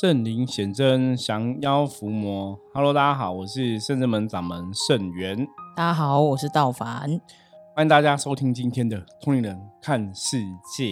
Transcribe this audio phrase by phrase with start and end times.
[0.00, 2.56] 圣灵显真，降妖伏魔。
[2.72, 5.44] Hello，大家好，我是圣真门掌门圣元。
[5.74, 7.20] 大家好，我是道凡。
[7.74, 10.38] 欢迎大家收听今天的《通灵人看世
[10.76, 10.84] 界》。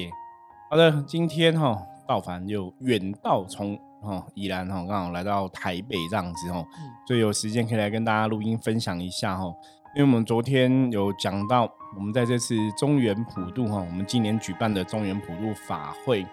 [0.68, 6.64] 好的，今天哈道凡又远道从哈宜兰哈刚好来到台北这样子哈，
[7.06, 9.44] 所以有时间可以来跟大家录音分享一下哈。
[9.94, 16.26] 因为我们昨天有讲到，我们在这次中原普渡哈，我们今年举办的中原普渡法会，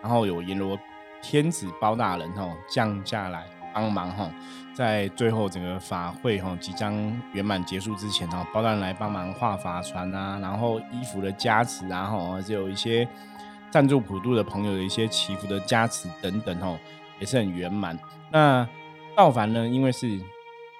[0.00, 0.78] 然后有阎罗
[1.22, 4.30] 天子包大人哈降下来帮忙哈，
[4.74, 6.94] 在最后整个法会哈即将
[7.32, 13.06] 圆满结束之前哈，包大人来帮忙画法船啊，然后衣服的加持啊哈，就有一些
[13.70, 16.76] 赞助普渡的朋友的一些祈福的加持等等哈，
[17.18, 17.98] 也是很圆满。
[18.30, 18.68] 那
[19.14, 20.20] 道凡呢，因为是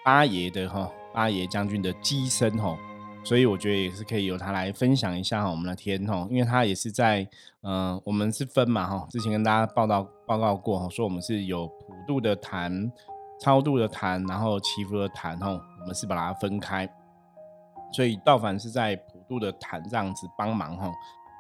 [0.05, 0.91] 八爷的哈。
[1.13, 2.79] 八爷将军的机身吼，
[3.23, 7.27] 所以我觉得也是可以由他来分享一下哈我们的天吼，因为他也是在
[7.63, 12.91] 嗯，我们是分嘛哈，之前跟大家报道报告过哈，说我们是有普度的坛、
[13.41, 16.89] 超度的坛，然后祈福的坛吼，我们是把它分开，
[17.93, 20.91] 所以道凡是在普度的坛这样子帮忙哈。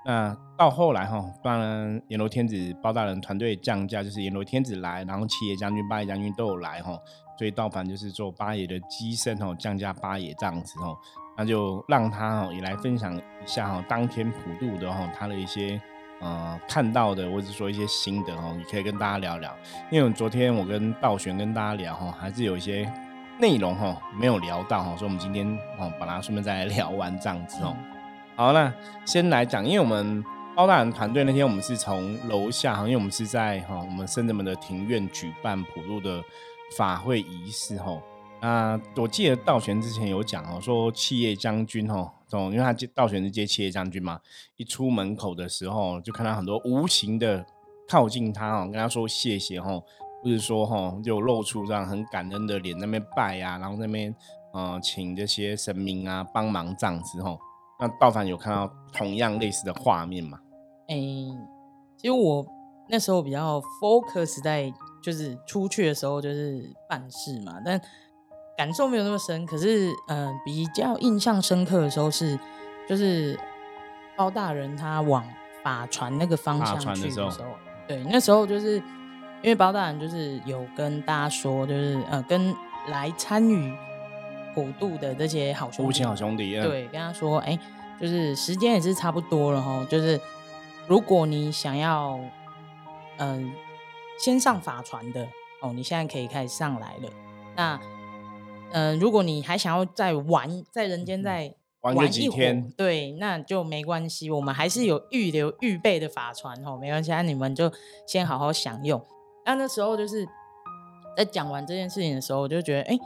[0.04, 6.98] 那到后来哈，当然阎罗天子包大人团队降价，就是阎罗天子来，然后七爷将军、八爷将军都有来哈。
[7.38, 10.94] 所以道凡就是做八爷的机身哦，降价八爷这样子哦，
[11.40, 15.80] 那就让他哦也来分享一下哈，当天普渡的哈他的一些
[16.20, 19.56] 呃看到的或者说一些心得哦，也可以跟大家聊聊。
[19.90, 22.86] 因为昨天我跟道玄跟大家聊哈，还是有一些
[23.38, 27.74] 内容哈没有聊到哈，所以我们今天哦把它顺便再来聊完这样子哦。
[28.36, 28.70] 好，那
[29.06, 30.22] 先来讲，因为我们
[30.54, 36.22] 包大人团队那天我们是从楼下哈，因为我们是在哈我们深圳门的庭院举办普渡的。
[36.76, 38.00] 法会仪式吼，
[38.42, 44.18] 那我记得道玄之前有讲哦，说七叶将军吼，从因为他接道玄是接七叶将军嘛，
[44.56, 47.44] 一出门口的时候就看到很多无形的
[47.86, 49.84] 靠近他哦，跟他说谢谢吼，
[50.22, 54.14] 或者说吼就露出这样很感恩的脸那边拜呀，然后那边
[54.52, 57.38] 呃请这些神明啊帮忙这样子吼，
[57.78, 60.38] 那道凡有看到同样类似的画面吗？
[60.88, 60.96] 哎，
[61.96, 62.46] 其实我
[62.88, 64.72] 那时候比较 focus 在。
[65.02, 67.80] 就是出去的时候就是办事嘛，但
[68.60, 69.46] 感受没有那么深。
[69.46, 72.38] 可是，嗯，比较印象深刻的时候是，
[72.86, 73.38] 就是
[74.14, 75.26] 包大人他往
[75.62, 77.46] 法船那个方向去的时候，
[77.88, 78.76] 对，那时候就是
[79.42, 82.54] 因为包大人就是有跟大家说，就是呃，跟
[82.88, 83.74] 来参与
[84.54, 87.58] 普渡的这些好兄弟，好兄弟，对，跟他说，哎，
[87.98, 90.20] 就是时间也是差不多了哈，就是
[90.86, 92.20] 如果你想要，
[93.16, 93.50] 嗯。
[94.22, 95.26] 先上法船的
[95.62, 97.08] 哦，你现在可以开始上来了。
[97.56, 97.80] 那，
[98.72, 104.30] 嗯，如果你还想要再玩，在人间再玩几天，对，那就没关系。
[104.30, 107.72] 我们还是有预留预备的法船哦，没关系，那你们就
[108.06, 109.00] 先好好享用。
[109.44, 110.26] 那那时候就是
[111.16, 112.98] 在讲完这件事情的时候，我就觉得，哎，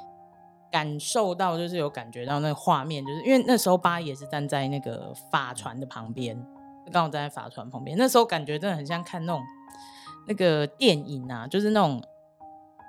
[0.70, 6.36] 感受到就是有感觉到那个画面，就是因为那时候八也是站在那个法船的旁边，
[6.92, 9.42] 刚好站在法船旁边，那时候感觉真的很像看那种。
[10.26, 12.02] 那个电影啊，就是那种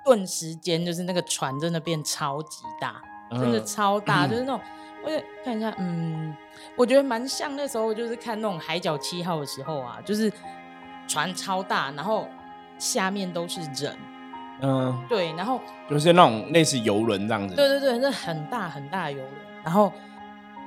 [0.06, 3.02] 顿时间，就是那个船真的变超级大，
[3.32, 4.60] 真的超大，就是那种，
[5.02, 5.10] 我
[5.44, 6.32] 看一下，嗯，
[6.76, 10.32] 我觉得蛮像那时候就是看那种《海角七号》的时候啊，就是
[11.08, 12.28] 船超大，然后
[12.78, 13.98] 下面都是人，
[14.60, 19.32] 嗯，对，然后就是那种类似游轮这样子，对对对，那很大很大的游轮，
[19.64, 19.92] 然后，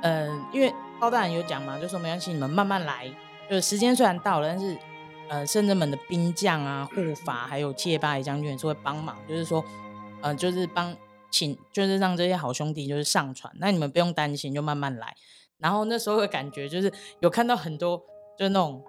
[0.02, 3.10] 嗯，因为包大人有讲嘛，就说没关系，你们慢慢来，
[3.50, 4.78] 就是时间虽然到了，但是。
[5.30, 9.64] 呃，圣人们的兵将啊、护法，还有七八爷将军也是会帮忙，就是说，
[10.22, 10.96] 呃，就是帮
[11.30, 15.16] 请，就是让这些好兄弟就是上船，那你们不用担心，就慢慢来。
[15.60, 17.96] 然后那时候的感觉就是有看到很多，
[18.40, 18.84] 就是那种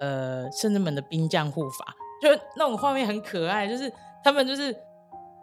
[0.00, 3.92] 呃圣人们的兵将护法，就那种画面很可爱，就是
[4.24, 4.76] 他们就是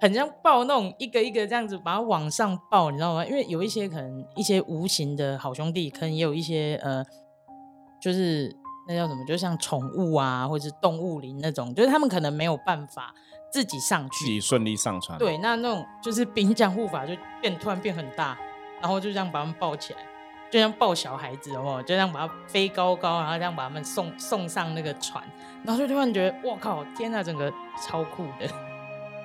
[0.02, 3.26] 很像抱那种一个一个这样子把它往上抱，你知道吗？
[3.26, 7.02] 因为有一些可能一些无形的好兄弟，可能也有一些呃，
[8.02, 8.54] 就是。
[8.88, 9.26] 那叫什么？
[9.26, 13.14] 就像宠物啊，或者是动物林那种，就是他们可能没有办法
[13.52, 15.18] 自己上去，自己顺利上船。
[15.20, 18.38] 对，那那种就是兵将护法就变突然变很大，
[18.82, 20.00] 然后就这样把他们抱起来，
[20.50, 25.24] 就像抱小孩子，哦，就这样把它飞高高，然后这样把他们送送上那个船，
[25.64, 27.52] 然后就突然觉得，我靠，天呐，整个
[27.86, 28.48] 超酷的，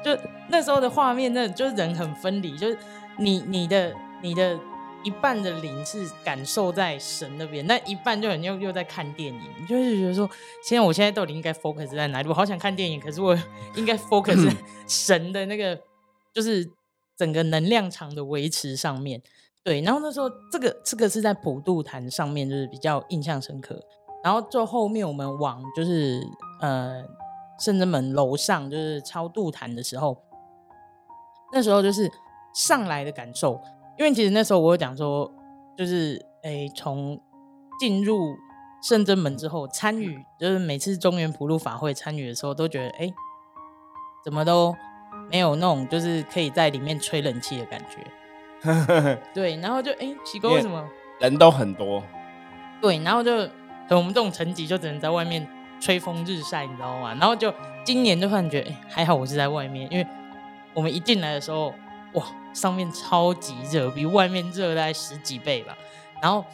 [0.05, 2.77] 就那时候的画面，那就是人很分离，就是
[3.17, 4.59] 你你的你的。
[5.05, 10.29] 一半的灵是感受在神那边，那一半就很又又在看电影，就是觉得说，
[10.63, 12.29] 现在我现在到底应该 focus 在哪里？
[12.29, 13.37] 我好想看电影，可是我
[13.77, 14.55] 应该 focus
[14.87, 15.79] 神的那个，
[16.33, 16.69] 就是
[17.17, 19.23] 整个能量场的维持上面。
[19.65, 23.81] 对，然后那时候这个这个是在普渡坛上面，就是比较印象深刻。
[24.25, 26.21] 然后就后面我们往就是
[26.61, 27.05] 呃
[27.59, 30.17] 圣真门楼上就是超度坛的时候，
[31.53, 32.11] 那时候就是
[32.55, 33.61] 上来的感受，
[33.99, 35.31] 因为其实那时候我有讲说，
[35.77, 37.21] 就是诶从
[37.79, 38.37] 进入
[38.83, 43.13] 圣真门之后，参与就是每次中原普渡法会参与的时候，都觉得哎，
[44.25, 44.75] 怎么都
[45.31, 49.19] 没有那种就是可以在里面吹冷气的感觉。
[49.35, 50.89] 对，然后就哎奇怪为什么
[51.21, 52.03] 人都很多？
[52.81, 53.33] 对，然后就
[53.91, 55.47] 我们这种层级就只能在外面
[55.81, 57.15] 吹风日晒，你知道吗？
[57.21, 57.53] 然后就
[57.85, 60.07] 今年就感觉哎还好我是在外面，因为
[60.75, 61.75] 我们一进来的时候，
[62.15, 65.77] 哇，上面超级热，比外面热大概十几倍吧。
[66.23, 66.45] 然后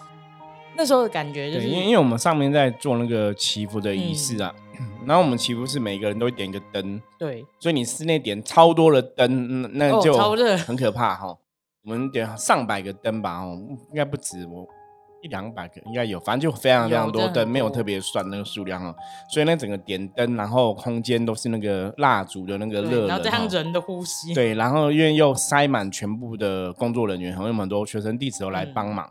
[0.76, 4.54] 那时候的感觉就是，因为因为我们上面在做那个祈福的仪式啊，
[5.06, 11.36] 然后我们祈福是每个人都会点一个灯，对，所以你室内点超多的灯，那就超热，很可怕哈。
[11.84, 13.58] 我们点上百个灯吧，哦，
[13.90, 14.66] 应该不止我。
[15.22, 18.94] 一两百个应该有，反正就非常非常多灯，没有特别算那个数量哦。
[19.32, 24.32] 所以那整个点灯，然后空间都是那个蜡烛的那个热，然后这样人的呼吸。
[24.32, 29.08] 对，然后因为又塞满全部的工作人员，还有很多学生弟子都来帮忙。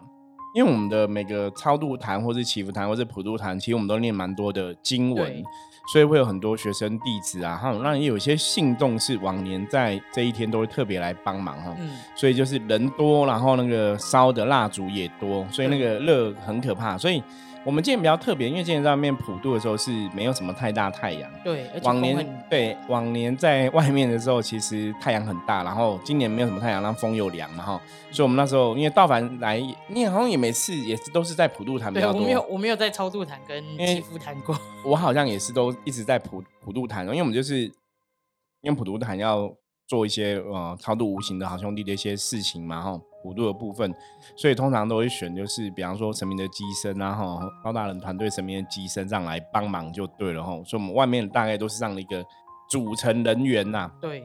[0.56, 5.44] 因为我们的每个超度坛，或是祈福坛，或是普度坛，其实我们都念蛮多的经文。
[5.92, 11.76] 所以会有很多学生弟子啊，哈，那也有些信众是往年在这一天都会特别来帮忙哈，
[12.16, 17.24] 所以就是人多，然后那个烧的蜡烛也多，所以那个热很可怕，所以。
[17.68, 21.30] 我们今年比较特别，因为今年在外面普渡的时候是没有什么太大太阳。
[21.44, 27.78] 对，往年对往年在外面的时候，其实太阳很大，然后今年没有什么太阳，然后风又凉，然后，
[28.10, 32.22] 所以我们那时候因为道凡来，你好像也每次，也是都是在普渡坛比较多。
[32.22, 34.58] 我没有，我没有在超度坛跟祈福坛过。
[34.86, 37.64] 我好像也是都一直在普普渡坛，因为我们就是
[38.62, 39.54] 因为普渡坛要
[39.88, 43.00] 做一些呃超度无形的好兄弟的一些事情嘛，哈。
[43.24, 43.94] 普渡的部分，
[44.38, 50.52] 所以通常都会选，就是比方说神明的机身啊，哈，包大人团队神明的机身上来帮忙就对了，哈。
[50.64, 52.24] 所以我们外面大概都是这样的一个
[52.70, 53.92] 组成人员呐。
[54.00, 54.24] 对。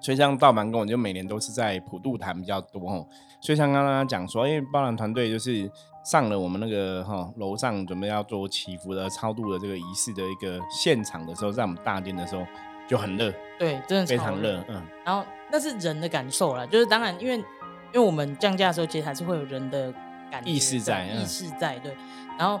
[0.00, 3.04] 所以像道满跟我就每年都是在普渡坛比较多，哈。
[3.40, 5.68] 所以像刚刚讲说，因为包揽团队就是
[6.04, 12.46] 上了我们那个哈楼上准备要做祈福的超度的这个仪式的一个现场的时候，在我们大殿的时候
[12.88, 13.32] 就很热。
[13.58, 14.82] 对，真的非常热，嗯。
[15.04, 17.44] 然后那是人的感受了，就是当然因为。
[17.92, 19.94] 因为我们降价的时候，其实还是会有人的
[20.28, 21.96] 感意识在，意识在对。
[22.36, 22.60] 然后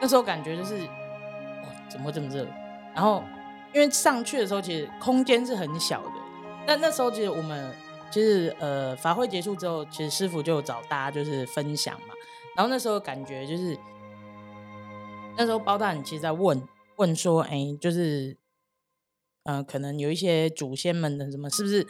[0.00, 2.46] 那时候感觉就是，哇，怎么会这么热？
[2.94, 3.24] 然后
[3.74, 6.12] 因为上去的时候，其实空间是很小的。
[6.68, 7.74] 那那时候其实我们
[8.12, 12.14] 其实呃法会结束之后，其实师傅就找大家就是分享嘛。
[12.54, 13.76] 然后那时候感觉就是，
[15.36, 16.62] 那时候包大人其实在问
[16.94, 18.36] 问说，哎，就是，
[19.44, 21.86] 嗯，可能有一些祖先们的什么是不是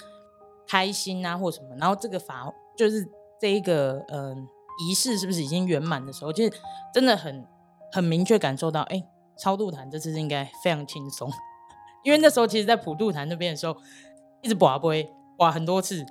[0.68, 1.76] 开心啊，或什么？
[1.76, 2.52] 然后这个法。
[2.78, 3.06] 就是
[3.38, 4.48] 这一个嗯
[4.88, 6.50] 仪式是不是已经圆满的时候，其实
[6.94, 7.46] 真的很
[7.92, 9.04] 很明确感受到，哎，
[9.36, 11.30] 超度坛这次应该非常轻松，
[12.04, 13.76] 因为那时候其实，在普渡坛那边的时候，
[14.40, 16.02] 一直拔杯，哇很多次，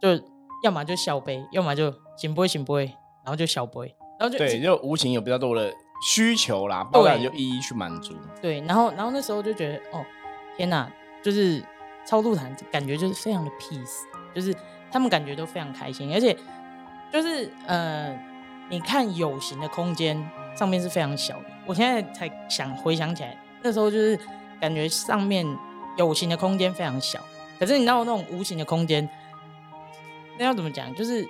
[0.00, 0.10] 就
[0.62, 2.84] 要么就小杯，要么就行杯行杯，
[3.24, 5.72] 然后就小杯，然后就对，就无形有比较多的
[6.06, 8.14] 需求啦，不然就一一去满足。
[8.40, 10.04] 对，然后然后那时候就觉得，哦
[10.56, 10.90] 天哪，
[11.22, 11.62] 就是
[12.06, 14.02] 超度坛感觉就是非常的 peace，
[14.34, 14.54] 就是。
[14.92, 16.32] 他们感觉都非常开心，而且
[17.12, 18.16] 就是呃，
[18.70, 20.16] 你看有形的空间
[20.56, 21.46] 上面是非常小的。
[21.66, 24.16] 我现在才想回想起来，那时候就是
[24.60, 25.44] 感觉上面
[25.96, 27.18] 有形的空间非常小，
[27.58, 29.08] 可是你知道那种无形的空间，
[30.38, 30.94] 那要怎么讲？
[30.94, 31.28] 就是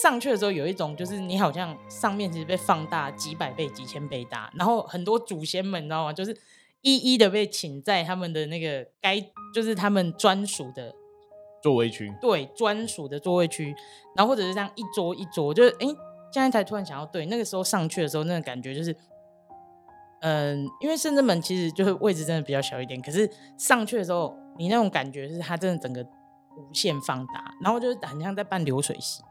[0.00, 6.12] 上去的时候有一种，就是你好像上面其实被放大几百倍、几千倍大，然后很多祖先们，你知道吗？
[6.12, 6.32] 就是
[6.82, 9.18] 一一的被请在他们的那个该，
[9.54, 10.94] 就是他们专属的。
[11.62, 13.72] 座位区对专属的座位区，
[14.16, 15.86] 然后或者是这样一桌一桌，就是哎，
[16.32, 18.92] 现在才突然想要对那个时候上去的时候，那个感觉就是，
[20.22, 29.22] 嗯，因为深圳门其实就是位置真的比较小一点，可是上去的时候，你那种感觉是它真的整个无限放大，然后就是很像在办流水席，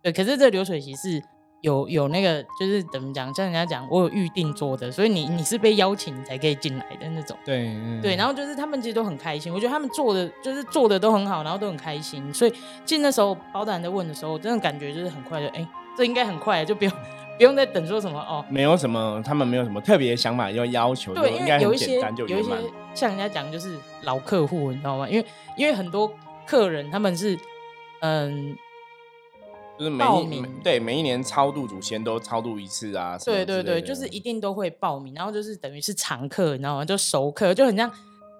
[0.00, 1.22] 对，可是这流水席是。
[1.62, 7.36] 有有那个就是怎么讲，像人家讲，我有预定桌的，所以你你是被邀请才可以进来的那种。
[7.44, 12.32] 对对，然后就是他们其实都很开心，我觉得他们做的就是做的都很好，然后都很开心。
[12.32, 12.52] 所以
[12.84, 16.92] 进那时候包大人在问的时候，真的感觉就是很快就哎，这应该很快，就不用
[17.38, 18.44] 不用再等说什么哦。
[18.48, 21.98] 没有什么，他们没有什么特别想法要要求，对，应该有一些
[22.28, 22.52] 有一些
[22.94, 25.08] 像人家讲就是老客户，你知道吗？
[25.08, 26.12] 因为因为很多
[26.46, 27.36] 客人他们是
[28.00, 28.56] 嗯。
[29.78, 36.84] 就是每一对每一年超度祖先都超度一次啊，对对对，就是一定都会报名，然后就是等于是常客，你知道吗？
[36.84, 37.90] 就熟客，就很像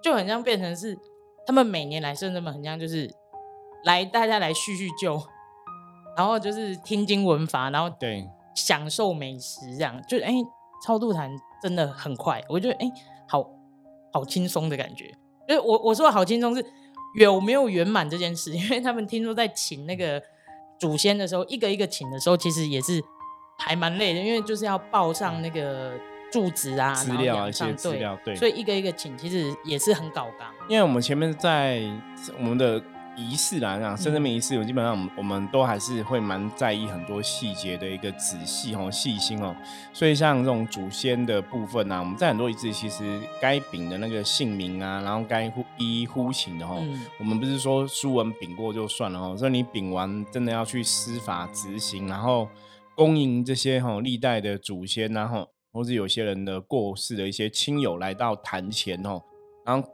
[0.01, 0.97] 就很像变成是
[1.45, 3.09] 他们每年来圣那么很像就是
[3.83, 5.21] 来大家来叙叙旧，
[6.15, 10.33] 然后就是听经闻法，然后对享受美食这样，就哎
[10.85, 11.29] 超度坛
[11.61, 12.91] 真的很快，我觉得哎
[13.27, 13.47] 好
[14.11, 15.13] 好轻松的感觉。
[15.47, 16.65] 就是我我说的好轻松是
[17.19, 20.21] 有没有圆满这件事，因为他们听说在请那个
[20.79, 23.03] 祖先的时候，一个一个请的时候，其实也是
[23.57, 25.93] 还蛮累的，因为就是要报上那个
[26.31, 30.47] 住址啊、资料啊一些资料，对，所以一个一个请，其实也是很搞纲。
[30.67, 31.81] 因为我们前面在
[32.37, 32.81] 我们的。
[33.17, 39.55] 仪式来讲，生日仪式，我基本上我们我们都还是会蛮在意很多细节的一个仔细哦、细心哦。
[39.91, 46.75] 所以像这种祖先的部分呢，我们在很多仪式其实该禀的那个姓名啊，然后该呼一一呼请的哈，
[47.19, 52.47] 我们不是说书文禀过就算了哦，所以你禀完真的要去司法执行，然后
[52.95, 59.19] 恭迎这些哈历代的祖先，然后或是有些人的过世的一些亲友来到坛前哦，
[59.65, 59.89] 然后。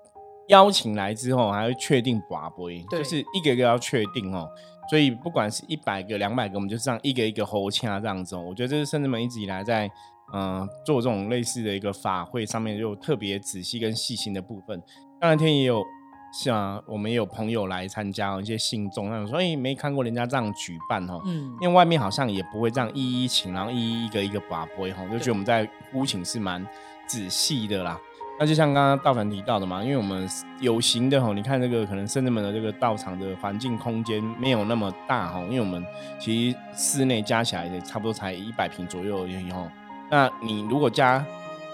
[0.47, 4.47] 邀请来之后，还会确定寡杯，就是一个一个要确定哦。
[4.89, 8.35] 所以不管是一百个、两百个，我们就这样一个一个吼掐这样子。
[8.35, 9.89] 我觉得这是圣人们一直以来在
[10.33, 14.83] 嗯做这种类似的一个法会上面，就特别仔细跟细心的部分。
[15.21, 15.81] 那天也有
[16.33, 21.21] 像我们也有朋友来参加，一些信众那种，所以没看过人家这样举办哦。
[21.25, 26.67] 嗯，因为外面好像也不会这样一一请，然后一一一个一个把杯哈，就觉得我们在呼请是蛮
[27.07, 27.97] 仔细的啦。
[28.39, 30.27] 那就像刚刚道凡提到的嘛，因为我们
[30.59, 35.85] 有形的吼，你看这个可能圣人们的这个道场的环境空间没有那么大吼，因为我们
[36.19, 39.69] 其实室内加起来也差不多才一百平左右而已吼。
[40.09, 41.25] 那你如果加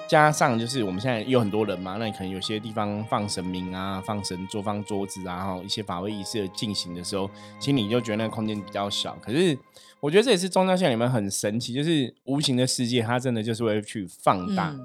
[0.07, 9.17] 加上就是我们现在有很多人嘛，那你可能有些地方放神明啊，放神桌、放桌子啊，哈，一些法会仪式进行的时候，其实你就觉得那个空间比较小。
[9.21, 9.57] 可是
[9.99, 14.75] 我觉得这也是宗教线里面很神奇，就是无形的世界，它真的就是会去放大。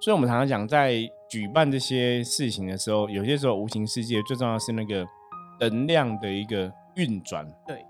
[0.00, 5.06] 所以，我们常常讲，在举办这些事情的时候，有些时候无形世界最重要是那个
[5.60, 7.46] 能量的一个运转。
[7.66, 7.84] 对，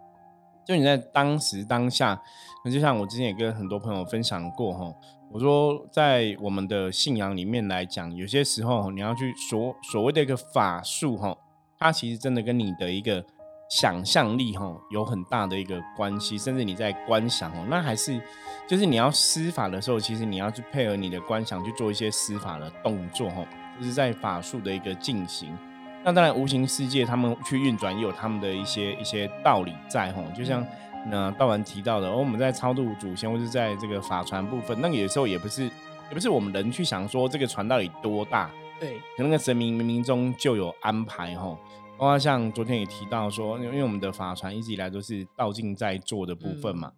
[0.67, 2.21] 就你在当时当下，
[2.65, 4.93] 那就像我之前也跟很多朋友分享过哈，
[5.31, 11.37] 我说在我们的信仰里面来讲，有些时候你要去所所谓的一个法术哈，
[11.79, 13.25] 它其实真的跟你的一个。
[13.69, 18.21] 想象力哈有很大的一个关系，甚至你在观想哦，那还是
[18.67, 23.45] 就是你要施法的时候，其实你要去配合你的观想去做一些施法的动作哈，
[23.79, 25.57] 就是在法术的一个进行。
[26.03, 30.65] 那当然无形世界他们去运转也有他们的一些一些道理在哈，就像
[31.11, 41.55] 那道文提到的，而我们在超度祖先或是在这个法传部分，那个有时候也不是也不是我们人去想说这个船到底多大，对，可能个神明冥冥中就有安排哈。
[41.99, 46.93] 包括像昨天也提到说，因为我们的法船一直以来都是道静在做的部分嘛。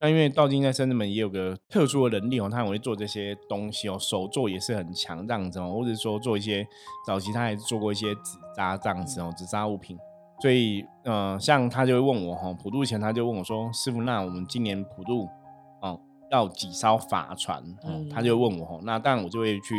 [0.00, 6.64] 那因为道静在深圳们也有个特殊的能力哦，他很会做这些东西哦，手作也是很强这样子哦，或者说做一些
[7.04, 9.98] 早期他还做过一些纸扎这样子哦，纸扎物品。
[10.40, 15.26] 所以，呃，像他就会问我哈，普渡前他就问我说：“师傅，那我们今年普渡
[15.80, 19.74] 哦要几艘法船？”嗯，他就问我哈，那当然我就会去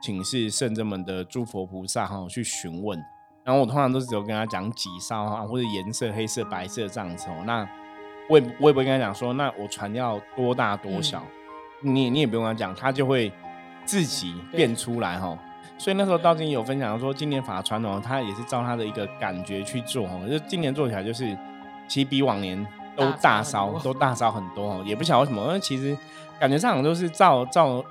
[0.00, 3.02] 请示圣真门的诸佛菩萨哈去询问。
[3.46, 7.44] 然后我通常都是只有跟他讲几艘啊，或者颜色黑色、白色这样子哦。
[7.46, 7.66] 那
[8.28, 11.22] 我也我也不会跟他讲说，那我船要多大多小，
[11.80, 13.32] 你你也不用跟他讲，他就会
[13.84, 15.38] 自己变出来哈。
[15.78, 20.26] 所以那时候道金有分享说，今年法船哦，他也是照他的一个感觉去做哦。
[20.28, 21.38] 就今年做起来就是，
[21.86, 24.82] 其实比往年都大烧，都大烧很多哦。
[24.84, 25.96] 也不晓得为什么，因为其实
[26.40, 27.84] 感觉上都是照照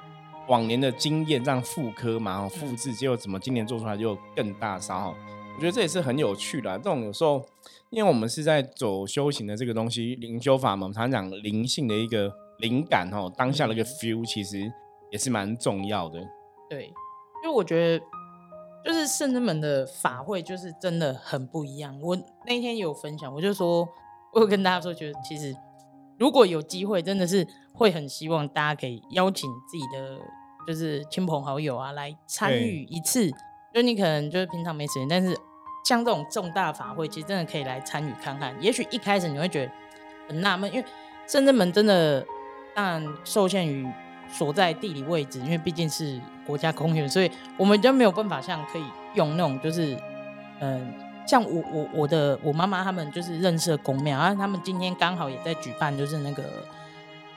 [0.48, 5.16] 往年的经验这样复刻嘛，复制，结果怎么今年做出来就更大烧？
[5.56, 6.78] 我觉得这也是很有趣的。
[6.78, 7.42] 这种有时候，
[7.90, 14.70] 因为我们是在走修行的这个东西，灵修法嘛，我们常讲灵性的一个灵感哦，当下的一个 feel，其实
[15.12, 16.20] 也是蛮重要的。
[16.70, 16.88] 对，
[17.42, 18.06] 因为我觉得
[18.84, 21.98] 就是圣人们的法会就是真的很不一样。
[22.02, 23.88] 我那天有分享，我就说，
[24.34, 25.56] 我有跟大家说，觉得其实
[26.20, 30.20] 如果有机会，真的是会很希望大家可以邀请自己的
[30.68, 33.32] 就是亲朋好友啊来参与一次。
[33.76, 35.38] 就你可能就是平常没时间，但是
[35.84, 38.56] 像这种重大法会，其实真的可以来参与看看。
[38.62, 39.72] 也许一开始你会觉得
[40.30, 40.86] 很纳闷，因为
[41.28, 42.26] 深圳门真的
[42.74, 43.86] 当然受限于
[44.30, 46.18] 所在地理位置，因为毕竟是
[46.48, 49.98] 国家公园，所以我们就没有办法像可以用那种就是
[50.62, 50.94] 嗯，
[51.28, 56.44] 像我我我的我妈妈他们就是认识的公庙，然后他们今天刚好也在举办就是那个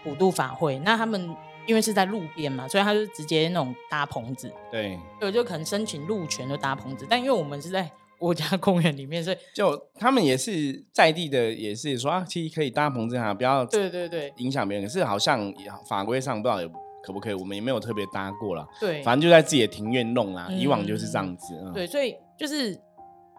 [0.04, 1.36] 普渡法会，那他们。
[1.68, 4.50] 因为是在路边嘛，所以他就直接那种搭棚子。
[4.72, 7.06] 对，对，就可能申请路权就搭棚子。
[7.08, 14.86] 但因为我们是在国家 公园里面，所以就他们也是在地的，也是说啊，其实可以搭棚子哈，不要对对对影响别人。
[14.86, 15.52] 可是好像
[15.86, 16.68] 法规上不知道有
[17.04, 18.66] 可不可以，我们也没有特别搭过了。
[18.80, 21.54] 对，反正就在自己的庭院弄啊，以往就是这样子。
[21.74, 22.74] 对，所以就是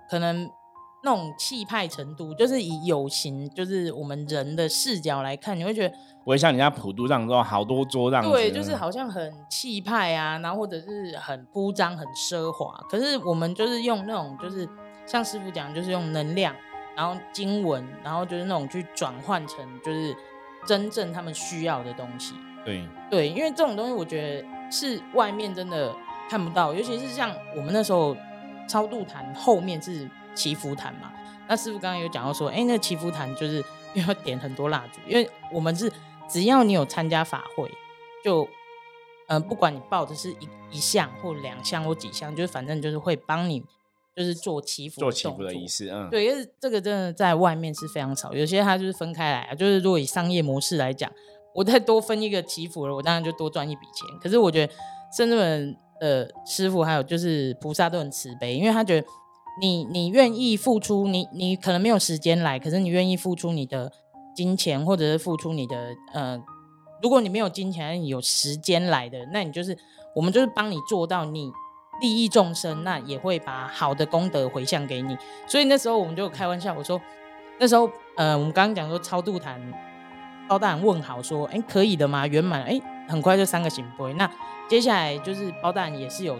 [0.08, 0.48] 可能
[1.01, 12.77] 那种气派程度，就是以有形，就是我们人的视角来看，你会觉得不会像人家普渡这样说好多桌这样子，对，就是好像很气派啊，然后或者是很铺张、很奢华。
[12.89, 14.68] 可是我们就是用那种，就是
[15.06, 16.53] 像师傅讲，就是用能量，
[16.98, 20.13] 然后经文，然后就是那种去转换成，就是
[20.65, 22.34] 真正他们需要的东西。
[22.65, 25.96] 对对，因为这种东西，我觉得是外面真的
[26.29, 28.13] 看不到，尤其是像我们那时候
[28.68, 30.10] 超度坛后面是。
[30.36, 31.12] 祈福坛嘛，
[31.48, 33.64] 那师傅刚刚有讲到说，哎，那祈福坛就是
[33.96, 35.92] 要点很多蜡烛，因为我们是
[36.30, 37.70] 只要你有参加法会，
[38.24, 38.48] 就
[39.28, 43.64] 嗯，不管你报的是一一项或两项或几项，就是反正就是会帮你
[44.16, 51.12] 就是做祈福做祈福的仪式，嗯，对，因为这个真的在外面是非常少，有些它就是分开来，就是如果以商业模式来讲，
[51.56, 54.08] 我再多分一个祈福了，我当然就多赚一笔钱。
[54.22, 54.74] 可是我觉得
[55.18, 59.08] 深圳人的师傅还有就是菩萨都很慈悲，因为他觉得。
[59.60, 63.92] 你你愿意付出，你你可能没有时间来，可是你愿意付出你的
[64.34, 66.42] 金钱，或者是付出你的呃，
[67.01, 69.78] 如果你没有金钱，有时间来的，那你就是
[70.16, 71.51] 我们就是帮你做到你
[72.01, 75.18] 利益众生，那也会把好的功德回向给你。
[75.46, 77.01] 所以那时候我们就开玩笑，我说
[77.60, 79.62] 那时候呃，我们刚刚讲说超度坛，
[80.48, 82.25] 包大人问好说，哎，可以的吗？
[82.25, 84.13] 圆满，哎，很快就三个行杯。
[84.13, 84.32] 那
[84.70, 86.39] 接下来就是包大人也是有，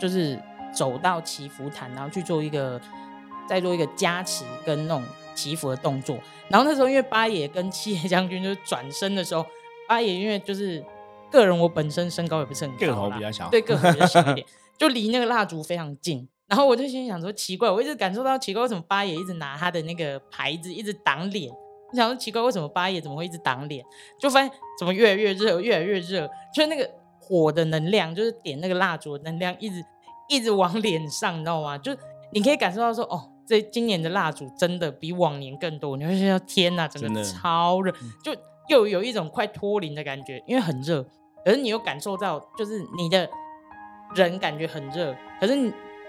[0.00, 0.36] 就是。
[0.76, 2.78] 走到祈福坛，然后去做一个，
[3.48, 5.02] 再做一个加持跟那种
[5.34, 6.18] 祈福的动作。
[6.48, 9.44] 然后那时候，因为八爷跟七爷将军就是转身的时候，
[9.88, 10.84] 八爷因为就是
[11.32, 16.28] 个人，我本身身高也不是很高，个头比较小，对，个头比较小一点， 就离那个蜡烛非常近。
[16.46, 21.50] 然后我就心想说，奇怪，我一直感受到奇怪，为什么八爷一直拿他的那个牌子一直挡脸？
[21.90, 23.84] 我想说奇怪，为什么八爷怎么会一直挡脸？
[24.20, 29.84] 就发现怎么越来越热，越来越热，就是那个火的能量，就是点那个蜡烛的能量一直。
[30.28, 31.76] 一直往脸上，你知道吗？
[31.78, 31.96] 就
[32.32, 35.96] 你可以感受到说，哦，这今年的蜡烛真的比往年更多。
[35.96, 37.92] 你会觉得天哪，真的超热，
[38.22, 38.34] 就
[38.68, 41.04] 又有一种快脱灵的感觉，因为很热。
[41.44, 43.28] 可是你又感受到，就是你的
[44.14, 45.54] 人感觉很热，可是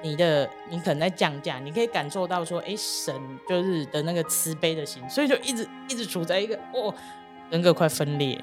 [0.02, 3.14] 你的你可能在降价，你可以感受到说，哎，神
[3.48, 6.94] 就是的那个慈悲的心，所以就一直一直处在一个哦。
[7.50, 8.38] 人格快分裂，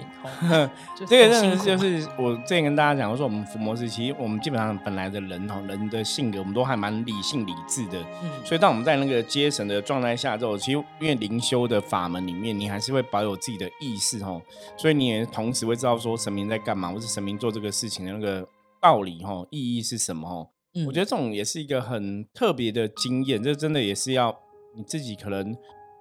[1.07, 14.40] 这个真的是就是我之前跟大家讲，我说我们伏魔师，其实我们基本上本来的人哈，人的性格我们都还蛮理性理智的，嗯，所以当我们在那个接神的状态下之后，其实因为灵修的法门里面，你还是会保有自己的意识哈，
[14.77, 18.49] 所以你也同时会知道说神明在干嘛，或是神明做这个事情的那个
[18.81, 20.49] 道理哈，意义是什么哈。
[20.87, 24.35] 我觉得这种也是一个很特别的经验，这真的也是要
[24.75, 25.55] 你自己可能。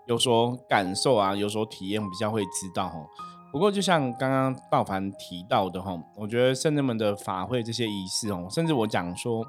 [0.08, 3.08] 有所感受啊，有所体验，比较会知道哦。
[3.52, 9.46] 不过就像刚刚道凡提到的哈，我觉得圣人们的法会这些仪式哦，甚至我讲说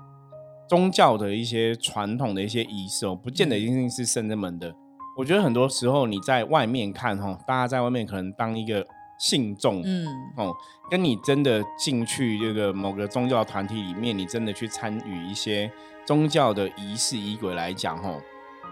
[0.69, 4.75] 宗教的一些传统的一些仪式哦，不见得一定是圣人们的。
[5.17, 8.87] 我觉得很多时候你在外面看哈，大家在外面可能当一个
[9.19, 10.53] 信众，嗯哦，
[10.91, 15.73] 跟你真的进去这个某个宗教团体里面，你真的去参与一些
[16.07, 18.15] 宗教的仪式仪轨来讲哈，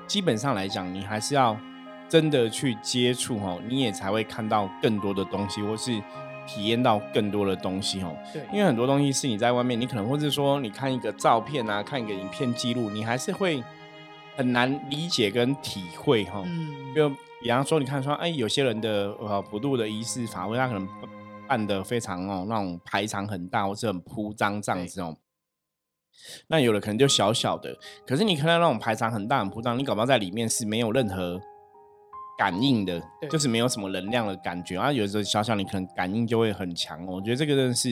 [0.07, 1.57] 基本上来讲，你还是要。
[2.13, 5.99] 真的去接触哈，你也才会看到更多的东西，或是
[6.47, 8.15] 体验到更多的东西哦。
[8.35, 13.65] 对，因为很多东西是你在外面，你可能或者说你看一个照片啊，看一个影片记录，你还是会
[14.37, 16.43] 很难理解跟体会哈。
[16.45, 16.95] 嗯。
[16.95, 17.09] 就
[17.41, 20.87] 比方说，你看说，哎，有些人的呃普渡的仪式法会，他可能
[21.49, 25.17] 办的非常哦，那种排场很大，或是很铺张这样子哦。
[26.49, 27.75] 那有的可能就小小的，
[28.07, 31.41] 可是你看到那种排场很大、很铺张，你搞不好在里面是没有任何。
[32.39, 34.91] 感应的，就是没有什么能量的感觉啊。
[34.91, 37.05] 有时候小小你可能感应就会很强。
[37.07, 37.91] 我觉得这个真的是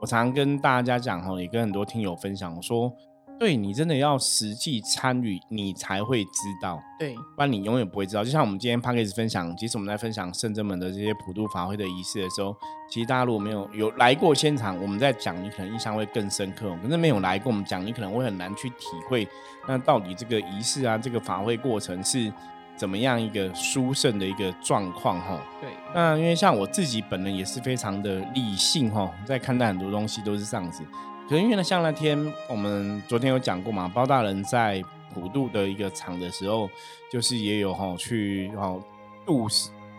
[0.00, 2.92] 我常常跟大家讲哈，也跟很多听友分享，我说，
[3.38, 6.30] 对你真的要实际参与，你才会知
[6.60, 6.80] 道。
[6.98, 8.22] 对，不然你永远不会知道。
[8.22, 12.54] 就像我们今天 p a c k a g e 分享，即使我们在分享圣真门的这些普渡法会的仪式的时候，
[12.90, 16.76] 其实大家如果没有有来过现场，我们在讲，你可能印象会更深刻。
[16.82, 19.26] 可是没有来过，我们讲，你可能会很难去体会，
[19.66, 22.32] 那到底这个仪式啊，这个法会过程是。
[22.76, 25.40] 怎么样一个殊胜的一个状况哈？
[25.60, 30.82] 对，那因为像我自己本人也是非常的理性哈，在看待很多东西都是这样子。
[31.28, 34.82] 可能因为呢，像那天我们昨天有讲过嘛，包大人在
[35.14, 36.68] 普渡的一个场的时候，
[37.10, 38.76] 就是也有哈去哈
[39.24, 39.46] 度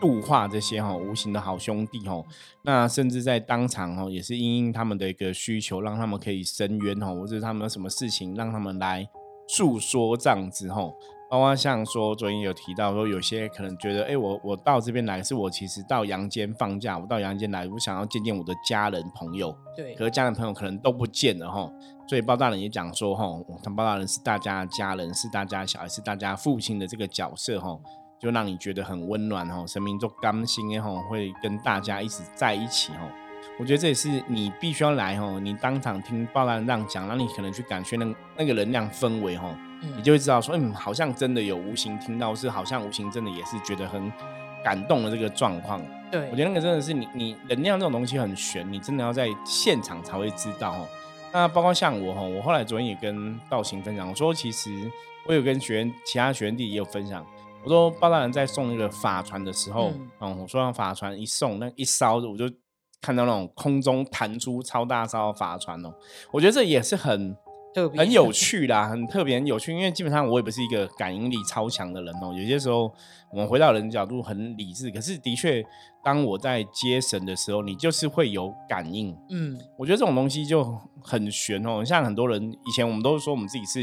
[0.00, 2.22] 度化这些哈无形的好兄弟哈。
[2.62, 9.08] 那甚至在当场哈，也是因应他们的一个需求，让他们可以伸冤哈，或者他们有什么事情让他们来。
[9.46, 10.96] 诉说这样子吼，
[11.30, 21.68] 包括像说昨天有提到说，有些可能觉得，哎，我我到这边来是我其实到阳间放假，我到阳间来，我想要见见我的家人朋友，对，可是家人朋友可能都不见了哈，
[22.06, 23.24] 所以包大人也讲说，哈，
[23.62, 27.76] 他包大人是大家的家人，是大家小孩，是大家父亲的这个角色哈，
[28.20, 33.00] 就让你觉得很温暖哈，神明就甘心哈，会跟大家一直在一起哈。
[33.58, 39.48] 我觉得这也是你必须要来哈，你当场听包大人这样讲，让你可能去感觉那那个能量氛围哈。
[39.96, 44.12] 你就会知道说，嗯，好像真的有无形听到，是好像无形真的也是觉得很
[44.62, 45.80] 感动的这个状况。
[46.10, 50.86] 对，我觉得那个真的是你，你能量这种东西很玄，你真的要在现场才会知道哦。
[51.32, 54.70] 那包括像我哈，我后来昨天也跟道行分享，我说其实
[55.26, 57.26] 我有跟学员其他学员弟也有分享，
[57.64, 62.48] 我说包大人在送那个法船的时候，嗯，我说让法船一送，那一烧，我就
[63.00, 65.92] 看到那种空中弹出超大烧法船哦，
[66.30, 67.36] 我觉得这也是很。
[67.96, 69.72] 很有趣啦，很特别，很有趣。
[69.72, 72.32] 因为基本上我也不是一个感应力超强的人哦。
[72.32, 72.92] 有些时候
[73.32, 75.64] 我们回到人的角度很理智，可是的确，
[76.02, 79.16] 当我在接神的时候，你就是会有感应。
[79.30, 80.62] 嗯，我觉得这种东西就
[81.02, 81.84] 很玄哦。
[81.84, 83.80] 像很多人以前我们都是说我们自己是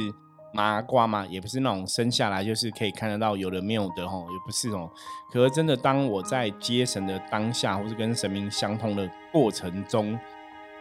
[0.54, 4.90] 麻瓜嘛，也不是那种生下来就是可以看得到有的没有的吼，也不是哦。
[5.32, 10.18] 可是真的，当我在接神的当下，或是跟神明相通的过程中。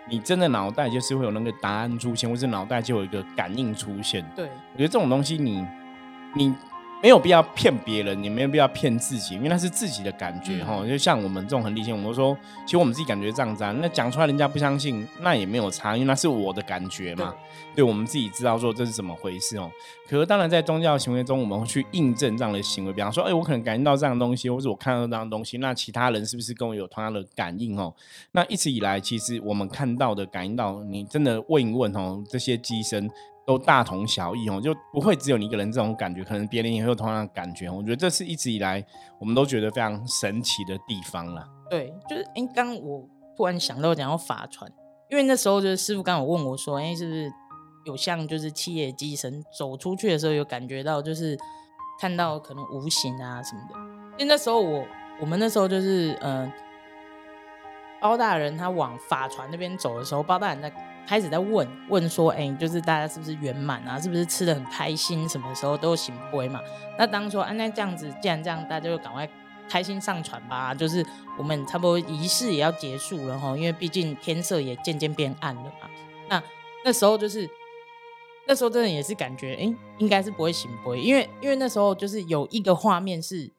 [0.09, 4.25] 你真的脑袋就是会有那个答案出现，或者脑袋就有一个感应出现。
[4.35, 5.67] 对，我觉得这种东西，你
[6.35, 6.55] 你。
[7.03, 10.87] 没有必要骗别人，也没有必要骗自己，因为那是自己的感觉哈。
[10.87, 12.37] 就像我们这种很理性，我们说，
[12.67, 17.35] 其实我们自己感觉这样子啊，那讲出来人家不相信，那也没有差，因为那是我的感觉嘛。
[17.75, 19.71] 对，我们自己知道说这是怎么回事哦。
[20.07, 27.95] 可是当然在宗教行为中，我们会去印证这样的行为，比方说，哎，我可能感应到这样的东西，或者我看到这样的东西，那其他人是不是跟我有同样的感应哦？
[28.33, 33.11] 那一直以来，其实我们看到的、感应到，你真的问一问哦，这些机身。
[33.47, 37.69] 都大同小异哦，就不会只有你一个人这种感觉，可能别人也会有同样的感觉。
[37.69, 38.85] 我觉得这是一直以来
[39.19, 41.45] 我们都觉得非常神奇的地方了。
[41.69, 43.05] 对，就是哎，刚我
[43.37, 44.71] 突然想到讲到法船，
[45.09, 47.33] 因为那时候就是师傅刚有问我说，哎，是不是
[47.87, 51.37] 有像就是七叶机神走出去的时候有感觉到，就是
[52.01, 53.75] 看到可能无形啊什么的？
[54.13, 54.85] 因为那时候我
[55.21, 56.53] 我们那时候就是嗯，
[58.01, 60.73] 包大人他往法船那边走的时候，包大人在。
[61.11, 63.99] 开始在问问说，哎，就是大家是不是圆满啊？
[63.99, 65.29] 是不是吃的很开心？
[65.29, 66.61] 什么时候都行不会嘛？
[66.97, 69.29] 那当说，啊，那这样子，既然这样，大家就赶快
[69.69, 70.73] 开心上船吧。
[70.73, 71.05] 就是
[71.37, 75.91] 我们差不多仪式也要结束了哈，因为毕竟天色也渐渐变暗了嘛。
[76.29, 76.41] 那
[76.85, 77.51] 那时候就是，
[78.47, 83.51] 那时候真的也是感觉，哎，应该是不会行不，因为因为那时候就是有一个画面是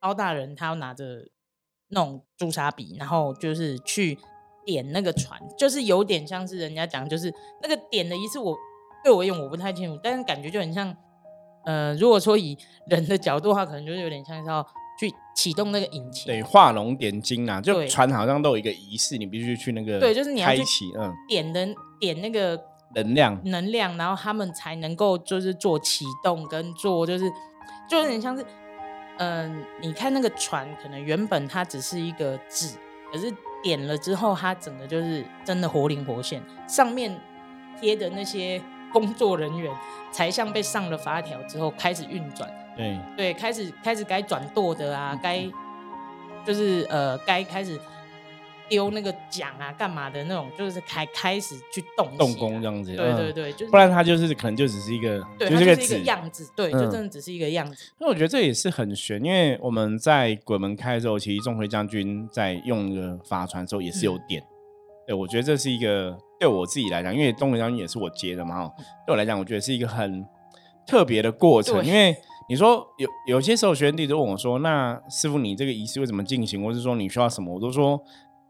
[0.00, 1.28] 包大人他要拿着
[1.88, 4.18] 那种朱砂笔，然后就是去。
[4.64, 8.56] 点那个船，就是有点像是人家讲，就是那个点的仪式，我
[9.02, 10.94] 对我而言我不太清楚，但是感觉就很像，
[11.64, 12.56] 呃，如果说以
[12.88, 14.66] 人的角度的话，可能就是有点像是要
[14.98, 21.68] 去启动那个引擎，对，画龙点睛啊，就船好像都有一个仪式，你必须去那个，对，就是你要开启，嗯，点的
[22.00, 22.58] 点那个
[22.94, 27.30] 能量，能量，然后他们才能够就是做启动跟做，就是
[27.88, 28.46] 就有点像是，
[29.18, 32.68] 嗯，你看那个船，可能原本它只是一个纸，
[33.14, 33.32] 可是。
[33.64, 37.18] 点了之后，它整个就是真的活灵活现，上面
[37.80, 38.60] 贴的那些
[38.92, 39.74] 工作人员
[40.12, 42.46] 才像被上了发条之后开始运转。
[42.76, 45.50] 对对，开始开始该转舵的啊，该
[46.44, 47.80] 就是呃该开始。
[48.68, 57.92] 丢那个奖啊，干嘛的那种，就是开开始去动动工这样子，对对对，不然他就是可能就只是一个，就是一个样子，对，就真的只是一个样子。
[57.98, 64.42] 那我觉得这也是很悬，因为我们在鬼门开的时候，其实钟馗将军在用那个法船的时候也是有点。
[65.06, 68.70] 对，我觉得这是一个对我自己来讲，因为钟馗将军也是我接的嘛，
[69.06, 70.26] 对我来讲，我觉得是一个很
[70.86, 71.84] 特别的过程。
[71.84, 72.16] 因为
[72.48, 76.62] 你说有有些时候学员弟都问我说：“那师傅，你这个仪式会怎么进行？
[76.62, 78.02] 或是说你需要什么？”我都说。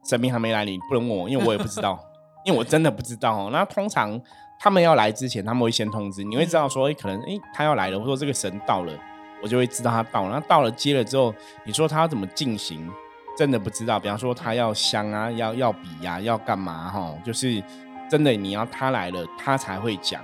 [0.04, 1.98] 神明还没来，你不能问我，因为我也不知道，
[2.44, 3.48] 因为我真的不知道哦。
[3.50, 4.20] 那通常
[4.58, 8.92] 他们要来之前，他们会先通知，你会知道说，哎，可能哎他要来了，或者说这个神到了，
[9.42, 10.34] 我就会知道他到了。
[10.34, 12.90] 那到了接了之后，你说他要怎么进行，
[13.36, 13.98] 真的不知道。
[13.98, 17.14] 比方说他要香啊，要要笔呀，要干嘛哈？
[17.24, 17.62] 就是
[18.10, 20.20] 真的你要他来了，他才会讲。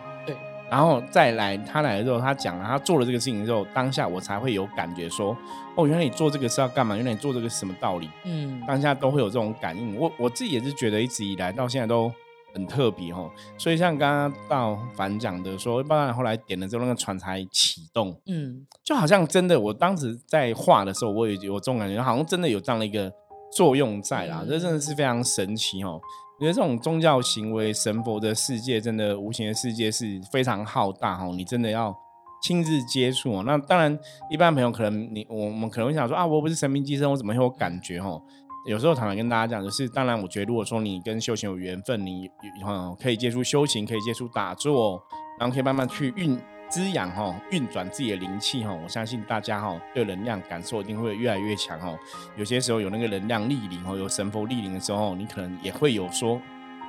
[0.70, 5.37] 然后再来，他来了之后，他讲了，他做了这个事情之后，当下我才会有感觉，说，
[5.74, 6.94] 哦，原来你做这个是要干嘛？
[6.94, 8.09] 原来你做这个是什么道理？
[8.24, 9.96] 嗯，当下都会有这种感应。
[9.96, 12.12] 我我自己也是觉得，一直以来到现在都
[12.54, 13.28] 很特别哦。
[13.59, 18.16] 所以像刚刚到凡讲的说，包然后来点了之后，那个船才启动。
[18.26, 23.12] 嗯，就好像真的，我当时在画的时候，我也有这种感觉，好像真的有这样的一个
[23.52, 24.44] 作用在啦。
[24.48, 26.00] 这真的是非常神奇哦。
[26.40, 31.26] 我觉得这种宗教行为、神佛的世界，真的无形的世界是非常浩大哈。
[31.37, 31.94] 你真的要
[32.42, 33.42] 亲自接触哦。
[33.44, 33.98] 那当然，
[34.31, 38.22] 一般朋友可能你我们可能会想说啊，我不是神明寄生，我怎么会有感觉哦？
[38.66, 42.31] 有时候常常跟大家讲，就是当然，我觉得如果说你跟修行有缘分，你
[42.64, 44.98] 哈可以接触修行，可以接触打坐，
[45.38, 46.38] 然后可以慢慢去运
[46.70, 48.72] 滋养哈，运转自己的灵气哈。
[48.72, 51.98] 我相信大家哈对能量感受一定会越来越强哦。
[52.37, 56.40] 有些时候有那个能量莅临哦，有神佛莅临的时候，你可能也会有说。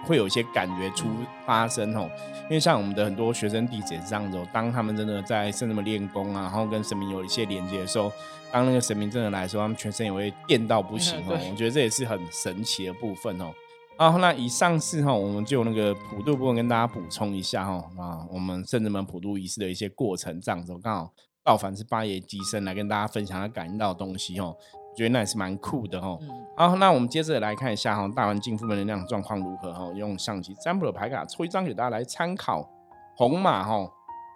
[0.03, 1.07] 会有一些感觉出
[1.45, 2.09] 发生哦，
[2.45, 8.11] 因为像我们的很多学生弟子也是这样子，当他们真的在圣人们练功啊，然后跟神明有一些连接的时候，
[8.51, 11.39] 当那个神明真的来的时候，他们全身也会电到不行哦。
[11.51, 13.53] 我觉得这也是很神奇的部分哦。
[14.01, 24.57] 啊，那以上是哈，我们就那个普渡部分跟大家补充一下哈啊，我们圣人们普渡仪式的一些过程这样子，刚好道凡是八爷机身来跟大家分享他感应到的东西哦。
[24.97, 26.17] 觉得那也是蛮酷的哈。
[26.57, 29.85] 好，那我们接着来看一下哈，大环境负面能量状况如何哈？
[29.93, 32.67] 用象棋占卜的牌卡抽一张给大家来参考，
[33.15, 33.87] 红马哈。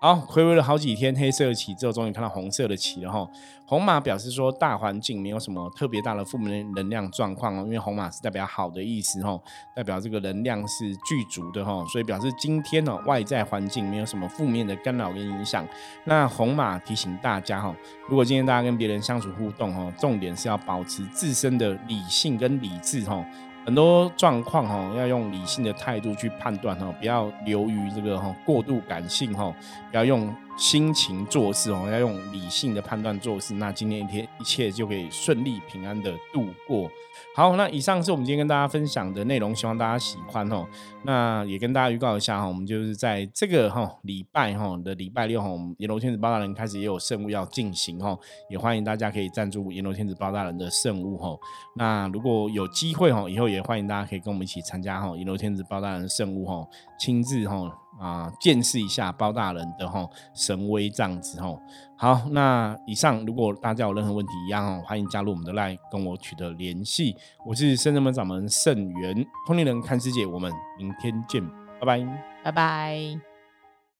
[0.06, 3.28] 好，回味了好几天黑色的旗之后，终于看到红色的旗了哈。
[3.66, 9.36] 红马表示说大环境没有什么特别大的负面能量状况哦，因为红马是代表好的意思哈，
[9.76, 15.68] 代表这个能量是具足的哈，所以表示今天呢外在环境没有什么负面的干扰跟影响。
[16.04, 17.76] 那红马提醒大家哈，
[18.08, 23.26] 如果今天大家跟别人相处互动哈，重点是要保持自身的理性跟理智哈。
[23.66, 29.52] 很多状况哈，要用理性的态度去判断哈，不要流于这个哈过度感性哈，
[29.90, 36.90] 不要用心情做事哦，要用理性的判断做事，那今天一天一切就可以顺利平安的度过。
[37.36, 40.66] 好，那以上是我们今天跟大家分享的内容，希望大家喜欢哦。
[41.04, 48.18] 那也跟大家预告一下哈，我们就是在这个哈礼拜哈的礼拜六哈，我们阎罗天子包大人开始也有圣物要进行哈，
[48.50, 51.38] 也欢迎大家可以赞助阎罗天子包大人的圣物哈。
[51.76, 56.66] 那如果有机会哈，以后也欢迎大家可以跟我们一起参加哈阎罗天子包大人的圣物哈，
[56.98, 57.85] 亲自哈。
[58.00, 61.58] 啊，见识一下包大人的哈神威这样子哈。
[61.98, 67.16] 好，那以上如果大家有任何问题一样哦，欢迎加入我们的 LINE 跟我取得联系。
[67.46, 71.42] 我是圣人门掌门圣元通灵人看世界，我们明天见，
[71.80, 72.06] 拜拜，
[72.44, 73.35] 拜拜。